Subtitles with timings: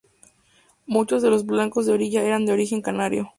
[0.87, 3.29] Muchos de los blancos de orilla eran de origen canario.